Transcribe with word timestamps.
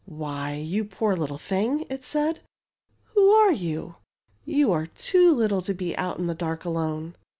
'^ 0.01 0.03
Why, 0.11 0.55
you 0.55 0.83
poor 0.85 1.15
little 1.15 1.37
thing,'' 1.37 1.85
it 1.87 2.03
said,'' 2.03 2.39
who 3.13 3.29
are 3.29 3.51
you? 3.51 3.97
You 4.45 4.71
are 4.71 4.87
too 4.87 5.31
little 5.31 5.61
to 5.61 5.75
be 5.75 5.95
out 5.95 6.17
in 6.17 6.25
the 6.25 6.33
dark 6.33 6.65
alone. 6.65 7.13